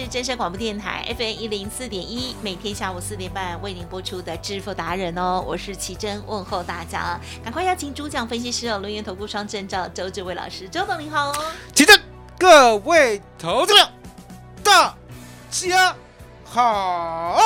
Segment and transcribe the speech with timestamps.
[0.00, 11.44] 是真声广播电台 FM 一零四点一，每天下午四点半为您播出的《致富达人》哦，我是奇珍，问候大家，赶快邀请主讲分析师哦，轮源投顾双证照周志伟老师，周董您好哦。
[11.72, 11.96] 奇珍，
[12.36, 13.88] 各位投资者，
[14.64, 14.96] 大
[15.52, 15.94] 家
[16.44, 17.38] 好。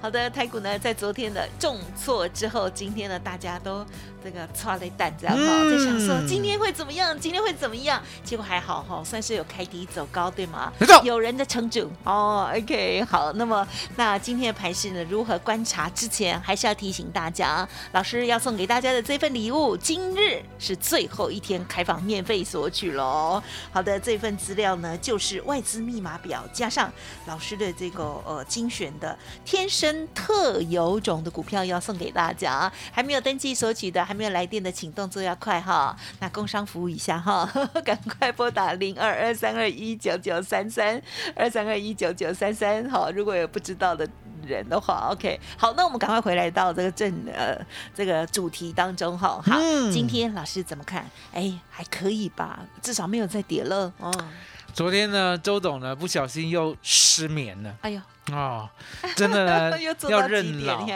[0.00, 3.86] 好的，台股呢在昨天的重挫之后，今天呢大家都
[4.22, 7.18] 这个抓了蛋这样哈，嗯就想说今天会怎么样？
[7.18, 8.02] 今天会怎么样？
[8.24, 10.72] 结果还好哈，算是有开低走高，对吗？
[10.78, 12.50] 没错有人的撑住哦。
[12.54, 15.88] OK，好，那么那今天的盘势呢，如何观察？
[15.90, 23.42] 之前还是要提醒大家，老师要送给大家的这份礼物，今日是最后一天开放免费索取喽。
[23.72, 26.92] 好的，这份资料呢，就是外资密码表加上
[27.26, 32.70] 老师的这个呃精选的天生特有种的股票要送给大家。
[32.92, 35.94] 还没有登记索取的，还没有来电的，请动作要快哈。
[36.18, 37.44] 那工商服务一下哈，
[37.84, 40.98] 赶快拨打零二二三二一九九三三
[41.36, 42.88] 二三二一九九三三。
[42.88, 44.08] 好，如果有不知道的。
[44.46, 47.58] 人的话，OK，好，那我们赶快回来到这个正呃
[47.94, 49.42] 这个主题当中哈。
[49.44, 51.04] 好，嗯今天老师怎么看？
[51.34, 54.10] 哎，还可以吧，至少没有再跌了哦。
[54.72, 58.00] 昨天呢，周董呢不小心又失眠了哎呦，
[58.32, 58.68] 哦，
[59.16, 59.78] 真的呢
[60.08, 60.86] 要认老。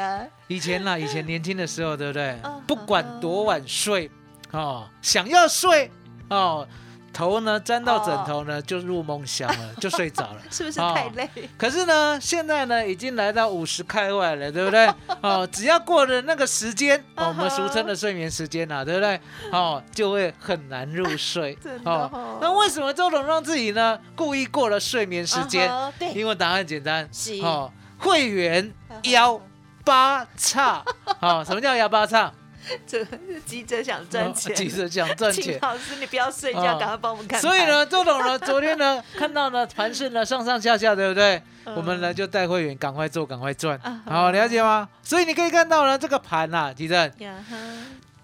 [0.48, 2.62] 以前啦，以前年轻的时候，对不对嗯？
[2.66, 4.10] 不管多晚睡
[4.50, 5.90] 哦，想要睡
[6.28, 6.66] 哦，
[7.12, 10.38] 头呢沾到枕头呢就入梦乡了， 就睡着了。
[10.50, 11.28] 是不是哦太累？
[11.58, 14.88] 可是呢，现在呢已经来到五十开外了，对不对？
[15.22, 19.20] 哦，只要过了那个时间，哦、我们俗称的睡眠时间啊、对不对？
[19.52, 25.70] 哦，就会很难入睡 哦那为什么周董让自己呢故意过了睡眠时间？
[26.14, 28.72] 因为答案简单，是哦，会员
[29.04, 29.40] 幺
[29.84, 30.82] 八叉，
[31.20, 32.32] 哦，什么叫幺八叉？
[32.86, 33.04] 这
[33.44, 35.58] 急着想赚钱，哦急着想赚请钱。
[35.60, 37.40] 老师你不要睡觉，哦赶快帮我们看。
[37.40, 41.36] 所以，呢，周董呢，昨天呢， 看到呢盘势呢上上下下，对不对？
[41.36, 44.88] 嗯我们呢就带会员赶快做，赶快赚啊，好了解吗？
[45.02, 47.56] 所以你可以看到呢，这个盘呐，其实呀哈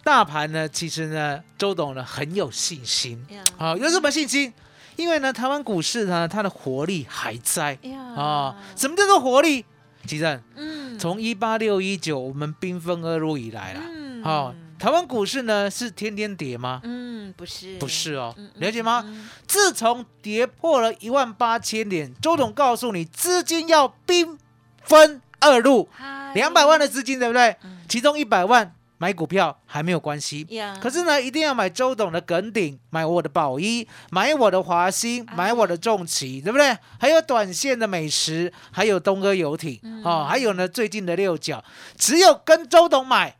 [0.03, 3.25] 大盘呢，其实呢，周董呢很有信心。
[3.31, 4.53] 呀好，有什么信心？
[4.97, 8.57] 因为呢，台湾股市呢，它的活力还在呀啊。
[8.75, 9.65] 什么叫做活力？
[10.07, 13.81] 其实嗯从一八六一九我们兵分二路以来了，
[14.19, 14.25] 嗯。
[14.25, 16.81] 好，台湾股市呢是天天跌吗？
[16.85, 17.77] 嗯不是。
[17.79, 19.05] 不是哦了解吗？
[19.07, 19.29] 嗯。
[19.47, 24.39] 自从跌破了一万八千点，周董告诉你，资金要兵
[24.83, 26.33] 分二路，嗨。
[26.35, 27.57] 两百万的资金，对不对？
[27.63, 27.79] 嗯？
[27.89, 30.77] 其中一百万买股票还没有关系，呀。
[30.81, 35.35] 可是呢，一定要买周董的耿鼎，买我的宝一，买我的华兴，啊。
[35.37, 36.77] 买我的重旗，对不对？
[36.99, 40.03] 还有短线的美食，还有东哥游艇，嗯。
[40.05, 41.65] 哦，还有呢最近的六角，
[41.97, 43.38] 只有跟周董买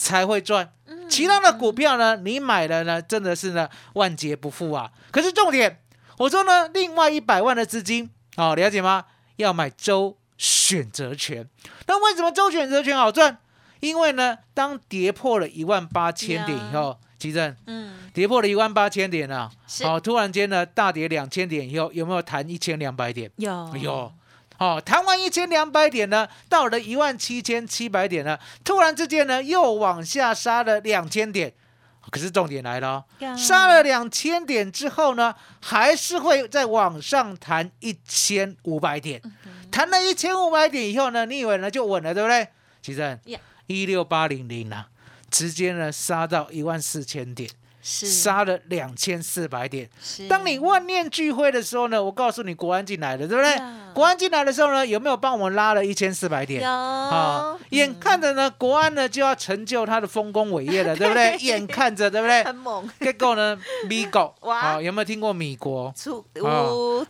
[0.00, 0.72] 才会赚。
[0.86, 4.90] 嗯其他的股票呢，你买了呢，真的是呢万劫不复啊。
[5.10, 5.80] 可是重点，
[6.18, 9.04] 我说呢，另外一百万的资金，哦，了解吗？
[9.36, 11.48] 要买周选择权。
[11.86, 13.38] 那为什么周选择权好赚？
[13.80, 23.30] 因为呢，当跌破了一万八千点以后，吉正嗯跌破了一万八千点啊，是好、突然间呢大跌两千点以后，有没有弹一千两百点？
[23.36, 24.12] 有有。
[24.60, 31.52] 哦，弹完一千两百点呢，到了一万七千七百点呢，突然之间呢又往下杀了两千点。
[32.10, 33.04] 可是重点来了哦，
[33.36, 39.20] 杀了两千点之后呢，还是会再往上弹一千五百点。
[39.70, 42.48] 弹了一千五百点以后呢，你以为呢就稳了，对不对？
[42.82, 43.18] 其实
[43.66, 44.88] 一六八零零啊，
[45.30, 49.88] 直接呢杀到一万四千点，是杀了两千四百点。
[50.28, 53.56] 当你万念俱灰的时候呢，我告诉你，国安进来了，对不对？
[53.94, 56.62] 国安进来的时候呢，有没有帮我们拉了一千四百点？
[56.62, 61.36] 有啊，眼嗯看着呢，国安呢就要成就他的丰功伟业了， 对不对？
[61.38, 62.44] 眼看着，对不对？
[62.44, 65.92] 很猛， 结果呢，米国 哇啊，有没有听过米国？
[65.96, 66.24] 出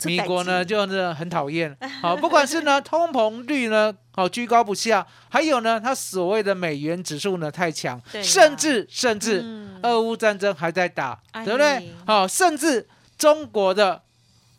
[0.05, 11.93] 米国呢就是很讨厌，好，不管是呢通膨率呢，哦居高不下，还有呢它所谓的美元指数呢太强甚至甚至嗯俄乌战争还在打，哎对不对？
[12.07, 12.87] 好，甚至
[13.19, 14.03] 中国的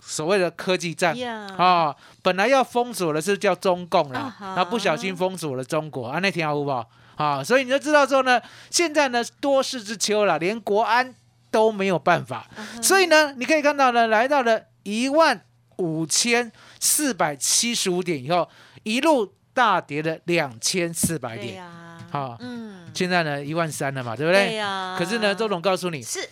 [0.03, 1.17] 所谓的科技战。
[1.17, 6.89] 呀，啊，本来要封锁的是叫中共啦啊，哈然后不小心封锁了中国啊，那挺好不好？
[7.15, 11.13] 啊，所以你就知道说呢，现在呢多事之秋了，连国安
[11.51, 15.39] 都没有办法，嗯所以呢，你可以看到呢，来到了一万
[15.77, 18.49] 五千四百七十五点以后，
[18.83, 21.63] 一路大跌了两千四百点，
[22.09, 24.47] 好嗯，现在呢一万三了嘛，对不对？
[24.49, 24.55] 对？
[24.55, 26.29] 呀，可是呢，周董告诉你，是，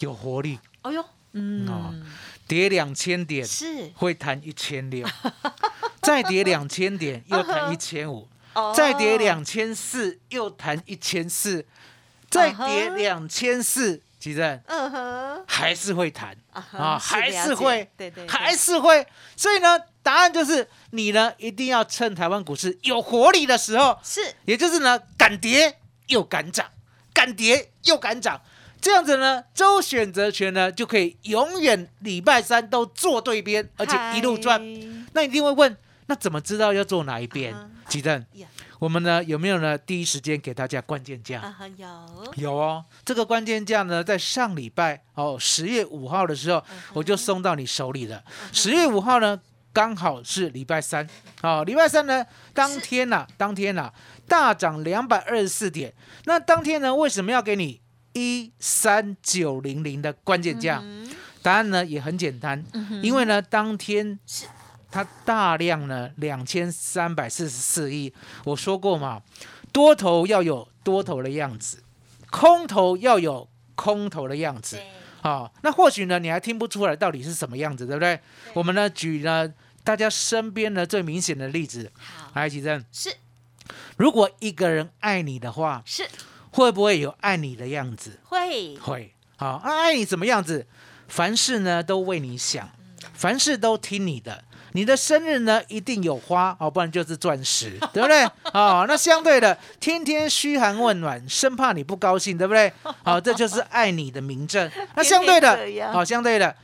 [0.00, 2.04] 有活力，哎呦，嗯，
[2.46, 5.06] 跌两千点是，会弹一千六，
[6.02, 8.28] 再跌两千点 又弹一千五。
[8.54, 8.72] 哦。
[8.74, 11.66] 再跌，两千四，又弹一千四，
[12.30, 19.06] 再跌两千四，其实嗯哼，还是会弹啊还是会，对对，还是会。
[19.36, 24.20] 所以呢，答案就是你呢一定要趁台湾股市有活力的时候，是。
[24.44, 25.78] 也就是呢敢跌
[26.08, 26.66] 又敢涨，
[27.14, 28.40] 敢跌又敢涨。
[28.80, 34.60] 这样子呢，周选择权呢就可以永远礼拜三都坐对边，而且一路赚。
[35.12, 35.76] 那你一定会问，
[36.06, 37.54] 那怎么知道要做哪一边？
[37.88, 38.26] 吉正。
[38.32, 41.40] 呀，我们呢有没有呢第一时间给大家关键价？
[41.40, 46.62] 啊有，有哦，这个关键价呢，在上礼拜哦十月五号的时候，
[46.92, 48.22] 我就送到你手里了。
[48.52, 49.40] 十月五号呢，
[49.72, 51.08] 刚好是礼拜三，
[51.42, 53.92] 哦，礼拜三呢当天呐、当天呐、
[54.28, 55.92] 大涨两百二十四点。
[56.24, 57.80] 那当天呢，为什么要给你
[58.12, 60.80] 一三九零零的关键价？
[60.82, 61.10] 嗯
[61.42, 64.46] 答案呢也很简单，嗯因为呢当天是
[64.96, 68.10] 它大量呢两千三百四十四亿，
[68.44, 69.20] 我说过嘛，
[69.70, 71.82] 多头要有多头的样子，
[72.30, 74.76] 空头要有空头的样子。
[74.76, 74.86] 对
[75.20, 78.18] 好、那或许呢你还听不出来到底是什么样子，对不对？
[78.54, 79.52] 我们呢举呢
[79.84, 83.14] 大家身边呢最明显的例子，好来，奇正，是
[83.98, 86.08] 如果一个人爱你的话，是
[86.52, 88.18] 会不会有爱你的样子？
[88.24, 89.12] 会会。
[89.36, 90.66] 好，那爱你怎么样子？
[91.06, 92.70] 凡事呢都为你想，
[93.12, 94.42] 凡事都听你的。
[94.76, 98.22] 你的生日呢一定有花哦，不然就是钻石， 对不对？
[98.52, 102.70] 哦，那相对的，天天嘘寒问暖，生怕你不高兴，对不对？
[103.02, 104.70] 好、这就是爱你的明证。
[104.94, 105.58] 那相对的
[105.90, 106.54] 好、相对的，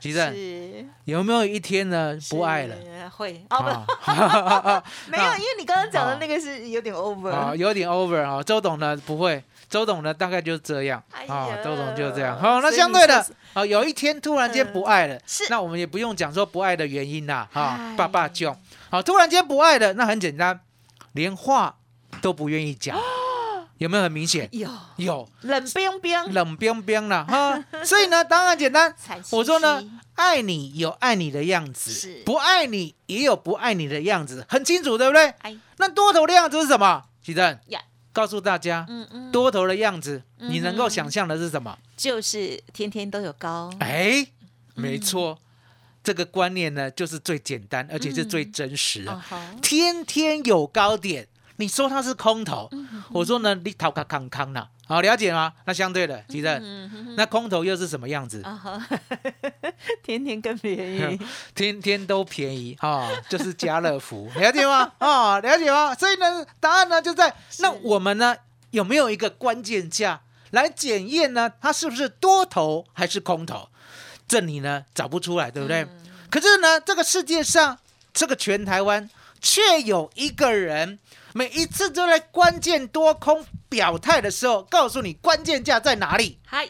[0.00, 0.86] 其实是。
[1.04, 2.74] 有没有一天呢不爱了？
[3.10, 3.44] 会。
[3.50, 4.10] 哦不。
[4.10, 8.42] 啊， 没有，因为你刚刚讲的啊那个是有点 over 啊，有点 over 啊。
[8.42, 8.96] 周董呢？
[9.04, 10.12] 不会，周董呢？
[10.14, 11.02] 大概就是这样。
[11.10, 12.38] 哎啊，周董就是这样。
[12.40, 15.44] 好，那相对的说是啊，有一天突然间不爱了，是。
[15.50, 18.56] 那我们也不用讲说不爱的原因啦，啊哎，爸爸囧，
[18.90, 20.60] 好，突然间不爱了，那很简单，
[21.12, 21.76] 连话
[22.22, 22.96] 都不愿意讲，
[23.80, 24.46] 有没有很明显？
[24.52, 24.68] 有。
[24.96, 27.64] 有，冷冰冰，冷冰冰了哈。
[27.82, 28.94] 所以呢，当然简单，
[29.30, 35.28] 我说呢兮，爱你有爱你的样子是，不爱你也有不爱你的样子，很清楚，对不对？
[35.38, 35.56] 哎。
[35.78, 37.04] 那多头的样子是什么？
[37.22, 37.80] 奇正呀，
[38.12, 41.78] 告诉大家，嗯嗯，多头的样子，嗯你能够想象的是什么？
[41.96, 44.26] 就是天天都有高，哎，
[44.74, 44.82] 嗯。
[44.82, 45.38] 没错，
[46.04, 49.12] 这个观念呢，就是最简单，而且是最真实的。
[49.12, 49.22] 哦，
[49.62, 51.26] 天天有高点，
[51.60, 52.70] 你说它是空头，
[53.12, 55.52] 我说呢，你逃卡康康呐，好了解吗？
[55.66, 56.58] 那相对的，其实
[57.18, 58.40] 那空头又是什么样子？
[58.42, 58.88] 啊，
[60.02, 61.20] 天天更便宜，
[61.54, 64.90] 天天都便宜啊、就是家乐福， 了解吗？
[64.98, 65.94] 啊、了解吗？
[65.94, 68.34] 所以呢，答案呢就在那我们呢
[68.70, 71.52] 有没有一个关键价来检验呢？
[71.60, 73.68] 它是不是多头还是空头？
[74.26, 75.86] 这你呢找不出来，对不对？
[76.30, 77.78] 可是呢，这个世界上，
[78.14, 80.98] 这个全台湾却有一个人，
[81.32, 86.38] 每一次都在关键多空表态的时候，告诉你关键价在哪里。
[86.46, 86.68] 嗨，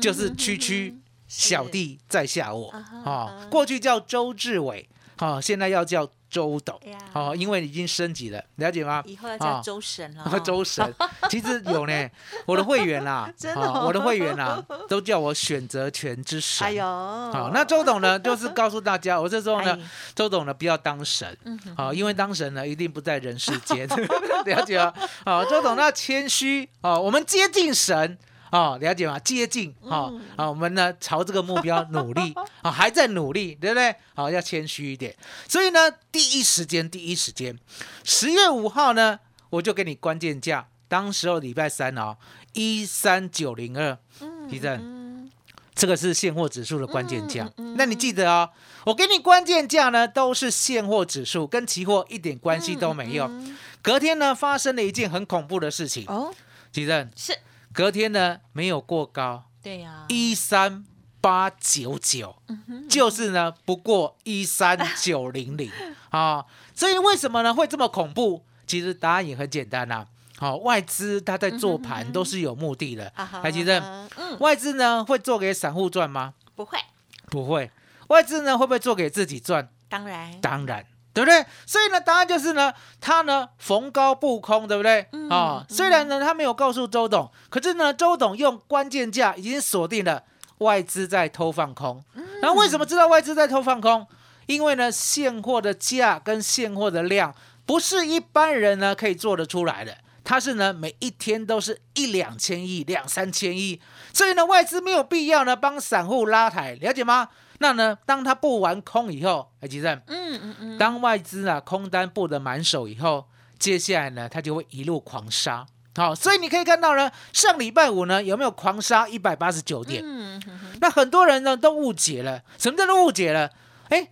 [0.00, 0.98] 就是区区
[1.28, 2.70] 小弟在下我。
[3.04, 6.78] 啊过去叫周志伟，啊，现在要叫周董
[7.12, 9.02] 哦，因为已经升级了，了解吗？
[9.04, 10.94] 以后要叫周神了 周神，
[11.28, 12.08] 其实有呢，
[12.46, 16.66] 我的会员啦，真的我的会员啦，都叫我选择权之神。
[16.66, 21.36] 哎呦，好，那周董呢，就是告诉大家，我这时候呢哎，周董呢不要当神，
[21.76, 23.88] 好，因为当神呢一定不在人世间，
[24.46, 24.94] 了解吗？
[25.24, 28.16] 好，周董那谦虚哦，我们接近神。
[28.50, 29.18] 哦，了解吗？
[29.18, 33.94] 接近哦，嗯啊，我们呢朝这个目标努力啊， 还在努力，对不对？
[34.14, 35.16] 好，要谦虚一点。
[35.48, 37.58] 所以呢，第一时间，第一时间，
[38.04, 42.16] 十月五号呢，我就给你关键价，当时候礼拜三哦，
[42.52, 45.30] 一三九零二，嗯地震嗯
[45.72, 47.44] 这个是现货指数的关键价。
[47.56, 48.50] 嗯嗯那你记得哦，
[48.84, 53.26] 我给你关键价呢，都是现货指数，跟期货一点关系都没有。
[53.26, 56.30] 嗯隔天呢，发生了一件很恐怖的事情，哦，
[56.70, 57.34] 吉正，是
[57.72, 60.84] 隔天呢没有过高，对呀，一三
[61.20, 65.70] 八九九，嗯就是呢不过一三九零零
[66.10, 66.44] 啊。
[66.74, 68.44] 所以为什么呢会这么恐怖？
[68.66, 70.06] 其实答案也很简单呐、
[70.38, 73.10] 好、外资它在做盘都是有目的的。
[73.42, 73.82] 台积电，
[74.16, 76.34] 嗯，外资呢会做给散户赚吗？
[76.54, 76.78] 不会，
[77.26, 77.70] 不会。
[78.08, 79.68] 外资呢会不会做给自己赚？
[79.88, 81.44] 当然，当然，对不对？
[81.66, 85.06] 所以呢，答案就是呢，他呢逢高不空，对不对？
[85.12, 90.22] 嗯啊、虽然呢他没有告诉周董，可是呢，周董用关键价已经锁定了
[90.58, 92.02] 外资在偷放空。
[92.14, 94.06] 嗯然后为什么知道外资在偷放空？
[94.46, 97.34] 因为呢，现货的价跟现货的量
[97.66, 99.96] 不是一般人呢可以做得出来的。
[100.22, 103.80] 它是呢，每一天都是一两千亿、两三千亿，
[104.12, 107.28] 所以呢，外资没有必要呢帮散户拉抬，了解吗？
[107.62, 113.26] 那呢，当他布完空以后，哎，吉正，嗯嗯嗯，当外资啊空单布的满手以后，
[113.58, 115.66] 接下来呢，他就会一路狂杀。
[115.96, 120.02] 好，所以你可以看到呢，上礼拜五呢有没有狂杀一百八十九点？
[120.02, 120.40] 嗯
[120.80, 123.50] 那很多人呢都误解了，什么叫做误解了？
[123.90, 124.08] 哎，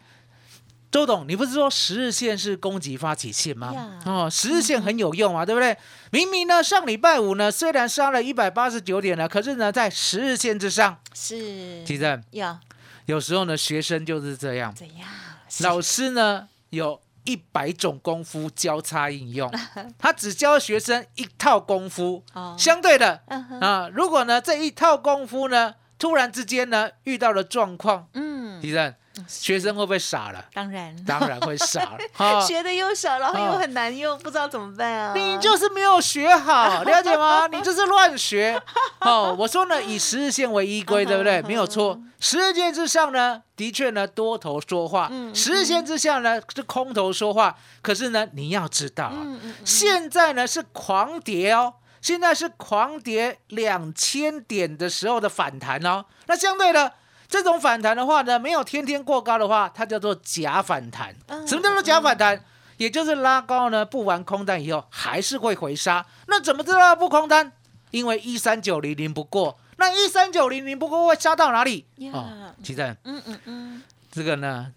[0.91, 3.99] 周董，你不是说十日线是攻击发起线吗？
[4.05, 5.75] 哦，十日线很有用啊，对不对？
[6.11, 10.99] 明明呢上礼拜五呢虽然杀了一百八十九点呢，可是呢在十日线之上。
[11.15, 12.59] 是，其正，要
[13.09, 15.09] 有时候呢学生就是这样，怎样？
[15.61, 19.51] 老师呢有一百种功夫交叉应用，
[19.99, 22.23] 他只教学生一套功夫。
[22.35, 28.95] 哦，相对的嗯啊，如果呢这一套功夫呢突然之间呢遇到了状况，嗯，李正
[29.27, 30.45] 学生会不会傻了？
[30.53, 32.41] 当然，当然会傻了 哈。
[32.41, 35.13] 学的又少，然后又哦很难用，不知道怎么办啊？
[35.17, 37.47] 你就是没有学好， 了解吗？
[37.49, 38.61] 你就是乱学。
[39.01, 41.43] 哦，我说呢，以十日线为依归，对不对？
[41.43, 42.01] 没有错。
[42.21, 47.57] 十日线之上呢，的确呢多头说话；嗯十日线之下呢是空头说话。
[47.81, 49.17] 可是呢，你要知道啊，
[49.65, 56.05] 现在呢是狂跌哦，现在是狂跌两千点的时候的反弹哦。
[56.27, 56.93] 那相对的。
[57.29, 61.15] 这种反弹的话呢，没有天天过高的话，它叫做假反弹。
[61.27, 62.43] 嗯什么叫做假反弹？
[62.79, 66.07] 也就是拉高呢，不完空单以后还是会回杀。
[66.27, 67.53] 那怎么知道不空单？
[67.91, 71.87] 因为一三九零零不过，那一三九零零不过会杀到哪里？
[71.97, 74.73] 呀哦，其实嗯嗯嗯这个呢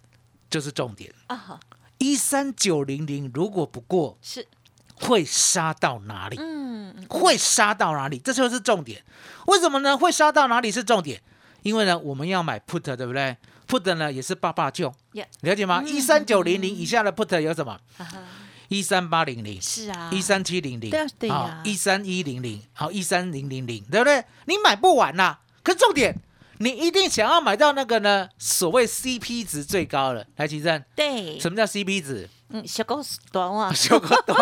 [0.49, 1.13] 就是重点。
[1.27, 1.59] 啊，
[1.99, 4.47] 一三九零零如果不过，是，
[4.95, 6.37] 会杀到哪里？
[6.39, 8.17] 嗯嗯会杀到哪里？
[8.17, 9.03] 这就是重点。
[9.45, 9.97] 为什么呢？
[9.97, 11.21] 会杀到哪里是重点？
[11.63, 13.35] 因为呢，我们要买 put，对不对
[13.67, 15.81] ？put 呢也是爸爸救 Yeah 了解吗？
[15.83, 17.79] 嗯一三九零零以下的 put 有什么？
[18.69, 19.61] 一三八零零。
[19.61, 20.89] 是啊，一三七零零，
[21.19, 24.23] 对啊一三一零零，好，一三零零零，对不对？
[24.45, 26.15] 你买不完呐、可重点，
[26.59, 30.25] 你一定想要买到那个呢，所谓 CP 值最高的。
[30.37, 32.29] 来，奇正，对，什么叫 CP 值？
[32.53, 33.01] 嗯，小狗
[33.31, 34.35] 短袜，修个多，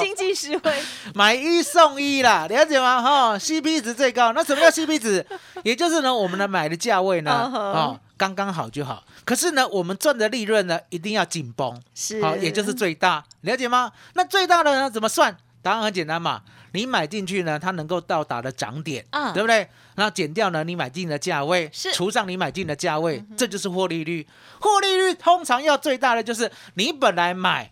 [0.00, 0.72] 经济实惠，
[1.14, 3.02] 买一送一啦，了解吗？
[3.02, 4.32] 哈、c p 值最高。
[4.32, 5.26] 那什么叫 CP 值？
[5.64, 9.04] 也就是呢，我们的买的价位呢，哦，刚刚好就好。
[9.24, 11.80] 可是呢，我们赚的利润呢，一定要紧绷。
[11.94, 13.92] 是，好，也就是最大，了解吗？
[14.14, 15.36] 那最大的呢怎么算？
[15.62, 19.68] 答案很简单嘛，你买进去呢，它能够到达的涨点，嗯对不对？
[19.94, 24.26] 然后减掉呢你买进的价位，是除上你买进的价位，这就是获利率。
[24.58, 27.70] 获利率通常要最大的就是你本来买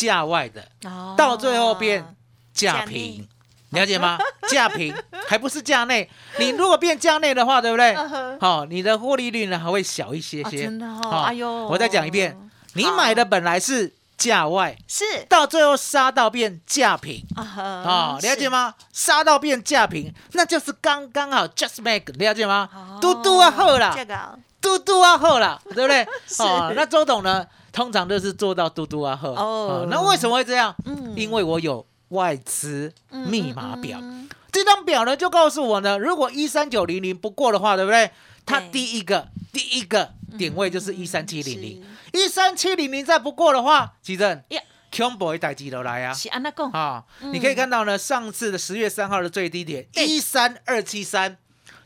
[0.00, 2.14] 价外的，哦到最后变
[2.54, 3.26] 价平。
[3.70, 4.18] 了解吗？
[4.50, 4.92] 价平
[5.28, 7.94] 还不是价内，你如果变价内的话，对不对？
[8.40, 10.58] 好、你的获利率呢还会小一些些。
[10.58, 12.36] 哦真的哦好哎呦我再讲一遍，
[12.74, 18.74] 你买的本来是价外，是到最后杀到变价平啊了解是吗？
[18.92, 22.68] 杀到变价平，那就是刚刚好，just make，了解吗？
[22.74, 26.04] 哦嘟嘟啊好啦这，个嘟嘟啊好啦，对不对？
[26.26, 29.30] 是哦，那周董呢，通常都是做到嘟嘟啊呵。
[29.30, 29.86] 哦。
[29.90, 30.74] 那为什么会这样？
[30.84, 31.14] 嗯。
[31.16, 38.10] 因为我有外资密码表，嗯这张表呢就告诉我呢，如果一三九零零不过的话，对不对？
[38.44, 41.82] 它第一个第一个点位就是一三七零零。
[42.12, 44.60] 是，一三七零零再不过的话，其正呀。
[44.92, 46.12] 恐怖的代志都来啊！
[46.12, 46.68] 是安那讲。
[46.72, 47.32] 啊、嗯。
[47.32, 50.04] 你可以看到呢，上次的十月三号的最低点对。
[50.04, 51.36] 一三二七三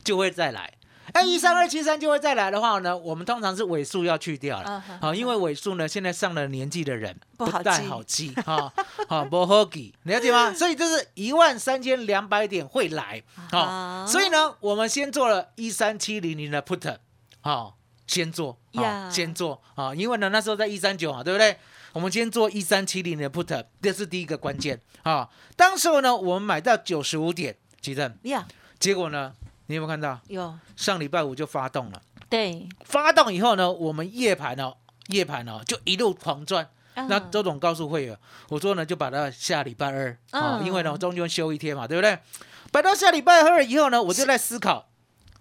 [0.03, 0.73] 就会再来。
[1.15, 8.71] 那一三二七三就会再来的话呢，我们通常是尾数要去掉了，好、因为尾数呢，现在上了年纪的人不太好记哈，
[9.07, 10.51] 好不好记，了解吗？
[10.53, 16.97] 所以这是一万三千两百点会来，好、啊所以呢，我们先做了一三七零零的 put，
[17.39, 19.09] 好、先做，好、呀。
[19.09, 21.57] 先做啊、因为呢那时候在一三九啊，对不对？
[21.93, 28.45] 我们先做一三七零的 put，这是第一个关键啊、当时候呢，我们买到九十五点，其正，呀。
[28.77, 29.33] 结果呢
[29.67, 30.19] 你有没有看到？
[30.27, 30.53] 有。
[30.75, 34.75] 上礼拜五就发动了，对，发动以后呢，我们夜盘哦，
[35.07, 36.69] 夜盘哦就一路狂赚。
[36.95, 38.17] 那嗯周总告诉会员，
[38.47, 40.17] 我说呢就把它下礼拜二。
[40.31, 42.17] 啊、嗯因为呢中间休一天嘛，对不对？
[42.71, 44.87] 摆到下礼拜二以后呢，我就在思考，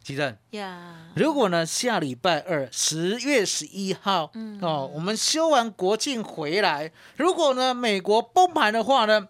[0.02, 4.58] 奇正，呀，如果呢下礼拜二十月十一号，嗯。
[4.62, 9.28] 哦，我们休完国庆回来，如果呢美国崩盘的话呢，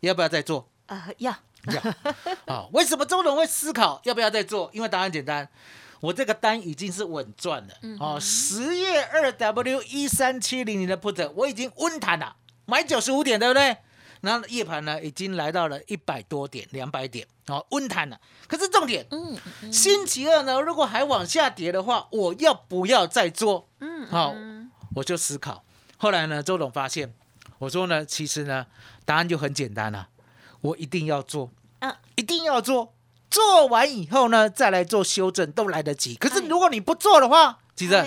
[0.00, 0.68] 要不要再做？
[0.86, 1.34] 啊要
[1.66, 2.66] 要啊？
[2.72, 4.70] 为什么周总会思考要不要再做？
[4.72, 5.48] 因为答案简单，
[6.00, 7.74] 我这个单已经是稳赚了。
[8.00, 13.76] 哦，十月二 W 一三七零零的 put 我已经温弹了，买九十五点，对不对？
[14.22, 18.20] 然后夜盘呢已经来到了一百多点、两百点，哦，温弹了。
[18.46, 23.68] 可是重点，嗯嗯星期二呢，如果还往下跌的话，我要不要再做？
[23.80, 25.64] 嗯，好嗯我就思考。
[25.96, 27.12] 后来呢，周董发现，
[27.58, 28.66] 我说呢，其实呢，
[29.04, 30.08] 答案就很简单了，
[30.62, 31.50] 我一定要做，
[31.80, 32.94] 嗯一定要做，
[33.30, 36.14] 做完以后呢，再来做修正都来得及。
[36.14, 38.00] 可是哎如果你不做的话，其实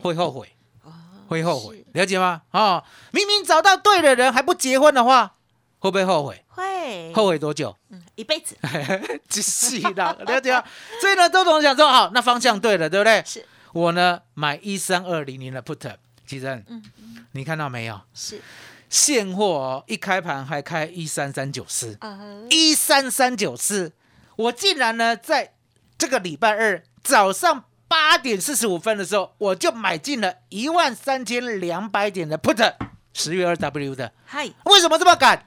[0.00, 0.48] 会后悔，
[0.84, 0.92] 哦
[1.28, 2.42] 会后悔，了解吗？
[2.50, 5.34] 啊、明明找到对的人还不结婚的话，
[5.78, 6.44] 会不会后悔？
[6.48, 7.76] 会后悔多久？
[7.90, 8.54] 嗯一辈子
[9.28, 10.62] 仔细的了解吗？
[11.00, 13.22] 所以呢，周总想说，好，那方向对了，对不对？
[13.26, 15.96] 是我呢买一三二零零的 put，
[16.26, 16.82] 其实嗯
[17.32, 17.98] 你看到没有？
[18.12, 18.40] 是
[18.92, 22.20] 现货哦，一开盘还开一三三九四，啊
[22.50, 23.90] 一三三九四，
[24.36, 25.54] 我竟然呢在
[25.96, 32.74] 这个礼拜二早上八点四十五分的时候，我就买进了一万三千两百点的 put，
[33.14, 34.12] 十月二 W 的。
[34.26, 35.46] 嗨为什么这么赶？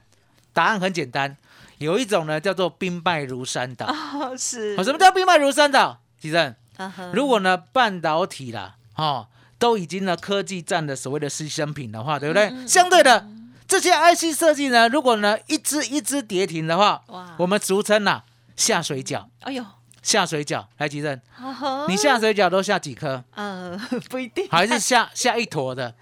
[0.52, 1.36] 答案很简单，
[1.78, 3.86] 有一种呢叫做兵败如山倒。
[3.86, 6.00] 哦是哦，什么叫兵败如山倒？
[6.20, 12.66] 其实啊哈如果呢半导体啦，哦，都已经呢科技占的所谓的牺牲品的话，对不对？
[12.66, 13.28] 相对的，
[13.68, 18.22] 这些 IC 设计呢，如果呢一只一只跌停的话，哇我们俗称呐、
[18.56, 19.64] 下水饺，哎呦
[20.02, 20.64] 下水饺。
[20.78, 23.24] 来，吉正，啊哈你下水饺都下几颗？
[23.34, 23.76] 呃
[24.08, 25.94] 不一定还是下 下一坨的？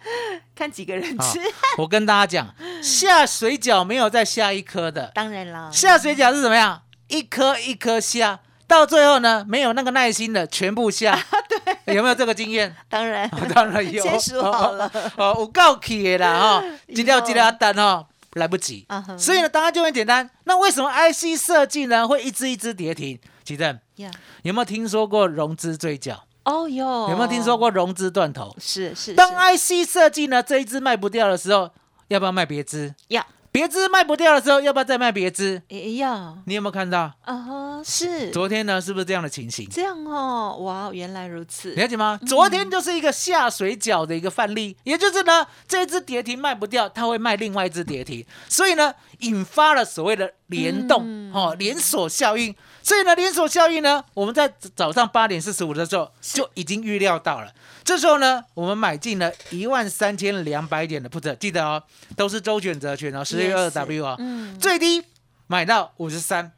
[0.54, 1.40] 看几个人啊吃
[1.78, 6.82] 我跟大家讲， 下水饺没有再下一颗的，当然了下水饺是怎么样？
[7.08, 8.40] 一颗一颗下，
[8.74, 11.16] 到最后呢，没有那个耐心的全部下。
[11.84, 12.74] 对，有没有这个经验？
[12.90, 18.86] 当然当然有，先数好了哦，有够气的啦哈，一料一料单哈，来不及。
[19.16, 20.28] 所以呢，答案就很简单。
[20.44, 23.18] 那为什么 IC 设计呢会一只一只跌停？
[23.44, 24.10] 奇正呀
[24.42, 26.24] 有没有听说过融资追缴？
[26.44, 28.54] 哦哟有没有听说过融资断头？
[28.58, 31.70] 是是当是 IC 设计呢这一只卖不掉的时候，
[32.08, 32.94] 要不要卖别只？
[33.08, 35.62] 呀别只卖不掉的时候，要不要再卖别只？
[35.68, 37.12] 也要你有没有看到？
[37.22, 39.68] 啊哈是昨天呢，是不是这样的情形？
[39.70, 42.18] 这样哦哇原来如此了解吗？
[42.26, 52.52] 昨天就是一个下水饺的一个范例，也就是呢，这一只跌停卖不掉，它会卖另外一只跌停，所以呢，引发了所谓的联动、嗯哦，连锁效应。
[52.82, 57.52] 所以呢，连锁效应呢，我们在早上八点四十五的时候就已经预料到了。
[57.84, 61.82] 这时候呢，我们买进了一万三千两百点的 put，记得哦，
[62.16, 65.04] 都是周选择权哦，十月二 W 哦，嗯最低
[65.46, 66.52] 买到五十三，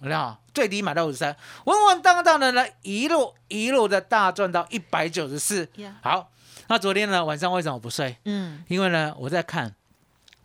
[0.00, 1.34] 你看啊，最低买到五十三，
[1.64, 5.68] 稳稳当当的呢，一路一路的大赚到一百九十四。
[6.02, 6.30] 好，
[6.68, 8.18] 那昨天呢晚上为什么不睡？
[8.26, 9.74] 嗯因为呢我在看，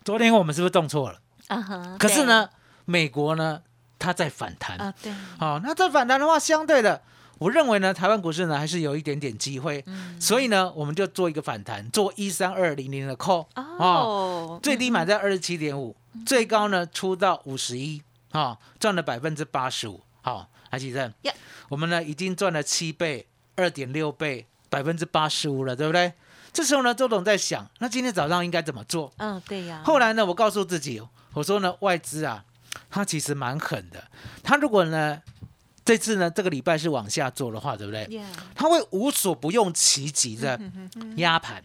[0.04, 1.18] 昨天我们是不是动错了？
[1.48, 2.48] 啊哈可是呢，
[2.86, 3.60] 美国呢
[3.98, 4.78] 它在反弹。
[4.78, 7.02] 对啊对好、那在反弹的话，相对的，
[7.38, 20.00] 我认为呢，台湾股市呢还是有一点点机会，嗯所以呢，我们就做一个反弹，做一三二零零的 call 哦最低买在二十七点五，最高呢出到五十一，啊，赚了百分之八十五。
[20.20, 21.32] 好，海启正 Yeah，
[21.68, 26.12] 我们呢已经赚了七倍，二点六倍，百分之八十五了，对不对？
[26.52, 29.12] 这时候呢，周董在想，那今天早上应该怎么做？
[29.16, 31.02] 嗯对呀后来呢，我告诉自己，
[31.34, 32.44] 我说呢，外资啊，
[32.88, 34.04] 他其实蛮狠的。
[34.44, 35.20] 他如果呢，
[35.84, 38.04] 这次呢，这个礼拜是往下做的话，对不对？
[38.16, 40.60] 呀他会无所不用其极的
[41.16, 41.62] 压盘，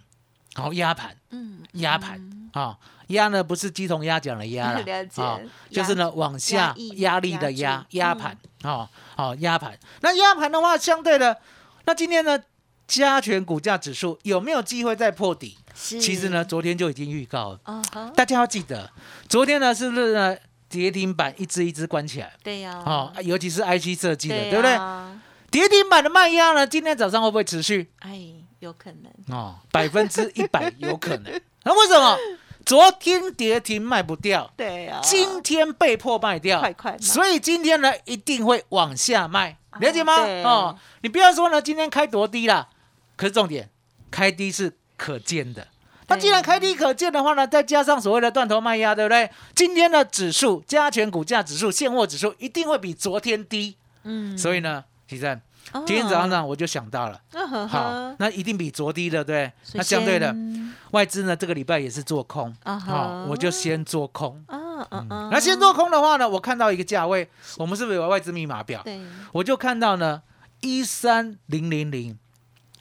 [0.55, 2.19] 好压盘，嗯压盘。
[2.53, 2.75] 啊，
[3.07, 4.83] 压呢不是鸡同鸭讲的压 了，
[5.17, 9.77] 啊，就是呢往下压力的压压盘，哦哦压盘。
[10.01, 11.37] 那压盘的话，相对的，
[11.85, 12.39] 那今天呢，
[12.87, 15.57] 加权股价指数有没有机会再破底？
[15.75, 16.01] 是。
[16.01, 18.11] 其实呢，昨天就已经预告了。
[18.15, 18.89] 大家要记得，
[19.29, 20.35] 昨天呢是不是呢
[20.69, 22.31] 跌停板一只一只关起来？
[22.43, 24.77] 对呀哦，尤其是 IC 设计的，对对不对？
[25.49, 27.89] 跌停板的卖压呢，今天早上会不会持续？
[27.99, 31.41] 哎有可能哦，百分之一百有可能。
[31.63, 32.17] 那为什么？
[32.65, 40.17] 昨天跌停卖不掉，对呀今天被迫卖掉，快快所以今天呢一定会往下卖，了解吗？
[40.17, 42.67] 对哦，你不要说呢，今天开多低啦，
[43.15, 43.69] 可是重点，
[44.11, 45.65] 开低是可见的。
[46.07, 49.29] 那既然开低可见的话呢，再加上所谓的断头卖压，对不对？
[49.53, 54.37] 今天的指数加权股价指数、现货指数一定会比昨天低，嗯。
[54.37, 55.39] 所以呢，其正，
[55.73, 55.83] 哦。
[55.85, 59.51] 今天早上呢我就想到了，嗯好，那一定比昨低的，对？
[59.73, 60.33] 那相对的
[60.91, 64.41] 外资呢，这个礼拜也是做空，啊好哈，我就先做空。
[64.47, 65.07] 嗯嗯。
[65.09, 68.81] 嗯，那先做空的话呢，我看到一个价位，我们是不是有外资密码表？
[68.83, 69.01] 对。
[69.33, 70.21] 我就看到呢，
[70.61, 72.17] 一三零零零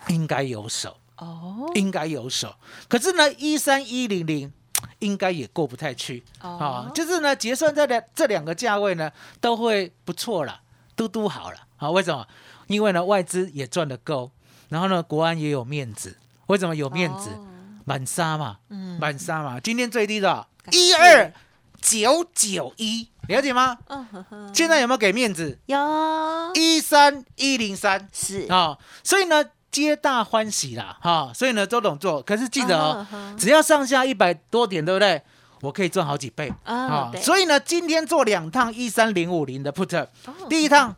[0.09, 2.55] 应该有手，哦应该有手。
[2.88, 4.52] 可是呢，一三一零零
[4.98, 10.61] 应该也过不太去啊、哦就是呢，结算在两这两个价位呢，都会不错了，
[10.94, 11.90] 嘟嘟好了啊。
[11.90, 12.26] 为什么？
[12.66, 14.31] 因为呢，外资也赚得够，
[14.68, 16.16] 然后呢，国安也有面子。
[16.46, 17.31] 为什么有面子？
[17.31, 17.42] 哦
[17.88, 19.61] 满杀嘛，嗯满杀嘛。
[19.61, 21.33] 今天最低的一二
[21.81, 23.79] 九九一，了解吗？
[23.87, 25.57] 嗯呵呵，现在有没有给面子？
[25.66, 25.79] 有
[26.55, 33.07] 一三一零三是啊，所以呢，皆大欢喜啦，哈、所以呢，周董做，可是记得哦，
[33.38, 35.22] 只要上下一百多点，对不对？
[35.62, 40.94] 我可以赚好几倍啊对所以呢，今天做两趟一三零五零的 put，哦第一趟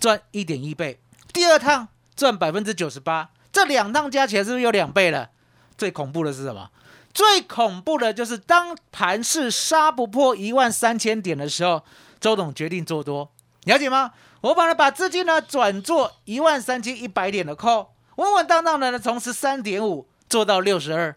[0.00, 0.98] 赚一点一倍，
[1.32, 5.30] 第二趟赚百分之九十八，这两趟加起来是不是有两倍了？
[5.76, 6.70] 最恐怖的是什么？
[7.12, 11.82] 最恐怖的就是当盘势杀不破一万三千点的时候，
[12.18, 13.30] 周董决定做多，
[13.64, 14.12] 了解吗？
[14.42, 21.16] 我把它把资金呢转做一万三千一百点的 call，稳稳当当的呢从十三点五做到六十二，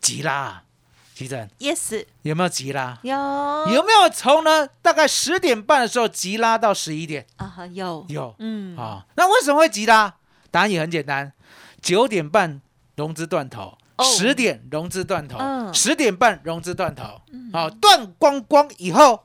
[0.00, 0.62] 急啦、啊，
[1.14, 2.98] 急诊 yes 有没有急拉？
[3.02, 3.14] 有。
[3.72, 7.26] 有没有从呢大概十点半的时候急拉到十一点？
[7.36, 8.04] 啊哈有。
[8.08, 8.34] 有。
[8.38, 8.76] 嗯。
[8.76, 10.14] 啊、那为什么会急拉？
[10.50, 11.32] 答案也很简单，
[11.80, 12.60] 九点半
[12.96, 14.04] 融资断头，哦。
[14.04, 15.72] 十、点融资断头，嗯。
[15.72, 17.20] 十、点半融资断头，
[17.52, 19.22] 好、断光光以后，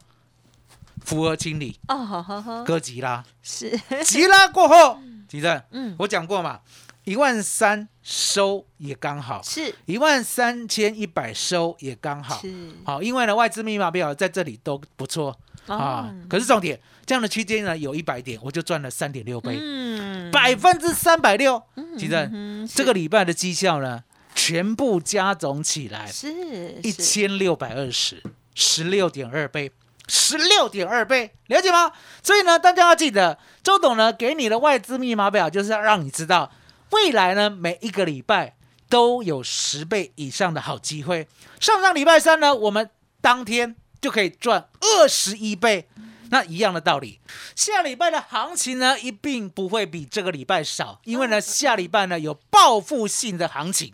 [1.03, 3.77] 符合清理，哦好好好哥吉拉，是。
[4.03, 5.95] 吉拉过后，吉正，嗯。
[5.99, 6.61] 我讲过嘛，
[7.03, 9.73] 一万三收也刚好，是。
[9.85, 12.39] 一万三千一百收也刚好。
[12.39, 12.51] 是。
[12.85, 15.37] 好，因为呢，外资密码表在这里都不错
[15.67, 16.15] 啊哦。
[16.29, 20.31] 可是重点，这样的区间呢有一百点，我就赚了三点六倍，嗯。
[20.31, 21.61] 百分之三百六。
[21.97, 26.79] 其实嗯这个礼拜的绩效呢，全部加总起来是。
[26.81, 28.23] 一千六百二十，
[28.55, 29.71] 十六点二倍，
[30.07, 31.91] 十六点二倍，了解吗？
[32.21, 36.51] 所以呢，大家要记得，周董呢给你的外资密码表，就是要让你知道，
[36.91, 38.55] 未来呢每一个礼拜
[38.89, 41.27] 都有十倍以上的好机会。
[41.59, 42.89] 上上礼拜三呢，我们
[43.21, 45.87] 当天就可以赚二十一倍。
[46.29, 47.19] 那一样的道理，
[47.55, 53.93] 下礼拜的行情呢，一定不会比这个礼拜少，因为呢，下礼拜呢有报复性的行情。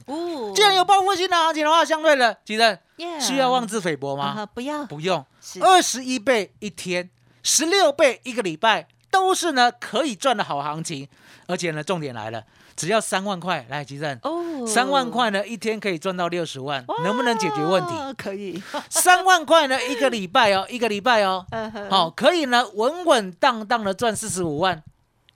[0.59, 4.25] 哦既然有报复性的行情的话，相对的，其实 Yeah 需要妄自菲薄吗？
[4.37, 5.25] 啊不要不用，
[5.61, 7.09] 二十一倍一天，
[7.43, 11.07] 十六倍一个礼拜，都是呢可以赚的好行情。
[11.47, 12.43] 而且呢，重点来了，
[12.75, 17.93] 只要三万块，来，吉正，哦三万块呢一天可以赚到六十万，能不能解决问题？
[18.15, 21.43] 可以 三万块呢一个礼拜哦，一个礼拜哦，
[21.89, 24.83] 好、可以呢稳稳当当的赚四十五万，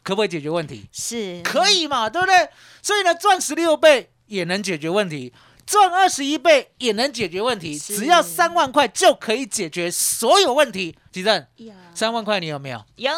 [0.03, 0.85] 可不可以解决问题？
[0.91, 2.47] 是可以嘛，对不对？
[2.83, 5.31] 所以呢，赚十六倍也能解决问题，
[5.65, 10.97] 赚二十一倍也能解决问题，只要三万块就可以解决所有问题。
[11.11, 12.83] 吉正，呀三万块你有没有？
[12.95, 13.11] 有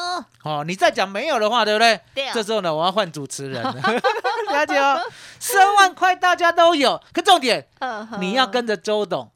[0.43, 1.99] 哦，你再讲没有的话，对不对？
[2.13, 3.73] 对啊这时候呢，我要换主持人了，
[4.51, 5.01] 了解哦。
[5.39, 9.32] 三万块大家都有，可重点嗯你要跟着周董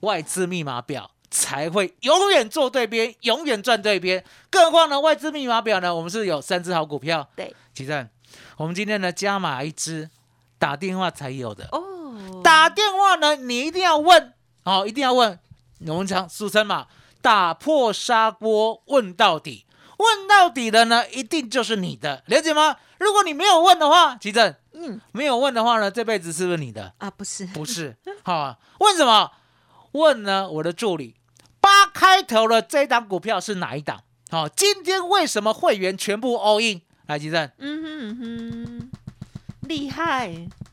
[0.00, 1.10] 外资密码表。
[1.30, 4.22] 才会永远做对边，永远赚对边。
[4.50, 8.08] 更何况呢，外资密码表呢，我们是有三只好股票，对奇正，
[8.56, 10.08] 我们今天呢加码一支，
[10.64, 11.68] 打电话才有的。
[11.72, 15.38] 哦打电话呢，你一定要问，哦，一定要问。
[15.86, 16.86] 我们常俗称嘛，
[17.20, 19.66] 打破砂锅问到底，
[19.98, 22.76] 问到底的呢，一定就是你的，了解吗？
[22.98, 26.94] 如果你没有问的话，奇正嗯没有问的话呢，这辈子是不是你的？
[26.96, 29.32] 啊不是不是，好、问什么？
[29.92, 30.48] 问呢？
[30.48, 31.14] 我的助理，
[31.60, 34.02] 八开头的这一档股票是哪一档？
[34.30, 36.80] 好、今天为什么会员全部 all in？
[37.06, 38.90] 来，吉正，嗯哼嗯哼
[39.68, 40.30] 厉害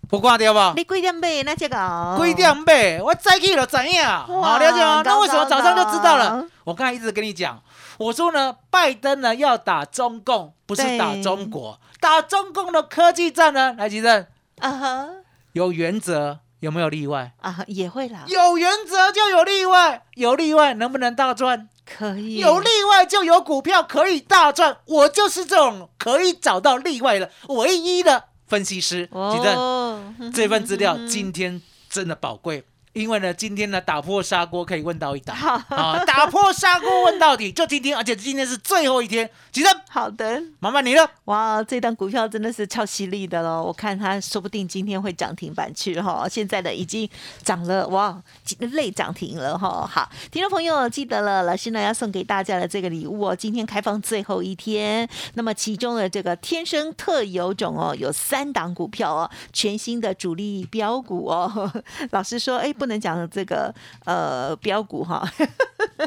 [0.10, 0.74] 不挂掉吧。
[0.76, 3.02] 你几点买那这个几点买？
[3.02, 5.02] 我早起了知影，好了解吗？
[5.06, 6.46] 那为什么早上就知道了？
[6.66, 7.62] 我刚才一直跟你讲，
[7.98, 13.74] 我说呢，拜登呢要打中共，不是打中国，打中共的科技战呢。
[13.78, 14.28] 来，吉正，
[14.60, 15.08] 啊哈
[15.54, 17.32] 有原则，有没有例外？
[17.42, 21.70] 啊也会啦有原则就有例外，有例外能不能大赚？
[21.84, 29.06] 可以有例外就有股票可以大赚，我就是这种可以找到例外的唯一的分析师。
[29.06, 32.62] 吉正，哦 这份资料今天真的宝贵，
[32.92, 35.34] 因为呢，今天呢打破砂锅可以问到一答
[35.72, 41.06] 啊，打破砂锅问到底，就今天，而且今天是最后一天，吉生，好的，麻烦你了。
[41.26, 43.62] 哇，这档股票真的是超犀利的喽！
[43.62, 47.10] 我看它说不定今天会涨停板去哈，现在呢已经
[47.44, 48.24] 涨了哇，
[48.60, 49.86] 累涨停了哈。
[49.86, 61.70] 好，听众朋友记得了，老师呢要送给大家的这个礼物哦，今天开放最后一天，那么其中的这个天生特有种哦，有三档股票哦，全新的主力标股哦。
[62.12, 63.76] 老师说，哎，不能讲这个
[64.06, 65.30] 呃标股哈，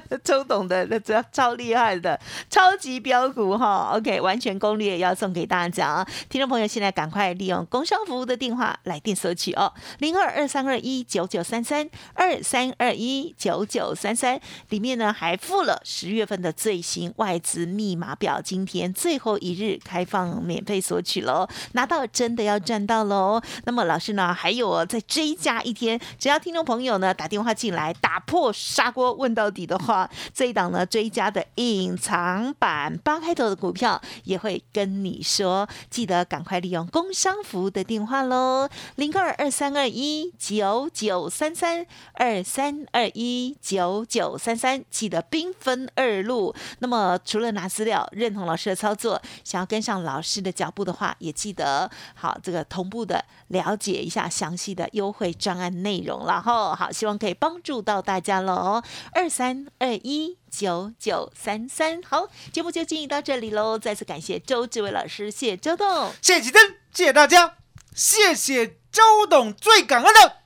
[0.25, 3.93] 周董的那只要超厉害的超级标股哈。
[3.95, 23.41] OK，完全攻略要送给大家，听众朋友现在赶快利用工商服务的电话来电索取哦，零二二三二一九九三三二三二一九九三三，里面呢还附了十月份的最新外资密码表，今天最后一日开放免费索取喽，拿到真的要赚到喽。
[23.65, 46.55] 那么老师呢还有再追加一天，只要听众朋友呢打电话进来打破砂锅问到底的话，这一档呢追加的隐藏版八开头的股票也会跟你说，记得赶快利用工商服务的电话喽，零二二三二一九九三三二三二一九九三三，记得兵分二路。
[46.79, 60.39] 那么除了拿资料认同老师的操作，想要跟上老师的脚步的话，也记得好这个同步的了解一下详细的优惠专案内容，然后好希望可以帮助到大家喽，二三二一。
[60.57, 63.77] 九九三三，好，节目就进行到这里喽。
[63.77, 67.57] 再次感谢周志伟老师，谢谢周董，谢谢启灯，谢谢大家，
[67.93, 70.37] 谢谢周董，最感恩的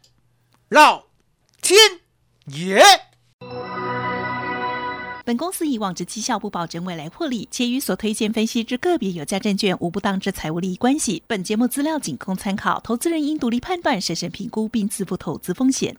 [0.71, 1.09] 老
[1.61, 2.01] 天
[2.47, 2.83] 爷。
[5.27, 11.23] 本公司以往之绩效不保证未来获利，且与所推荐分析之个别有价证券无不当之财务利益关系。
[11.27, 15.99] 本节目资料仅供参考，投资人应独立判断、审慎评估并自负投资风险。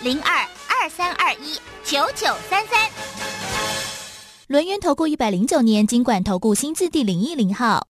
[0.00, 0.46] 零二。
[0.80, 2.88] 二三二一九九三三，
[4.46, 7.84] 轮源投顾一百零九年金管投顾新字第零一零号。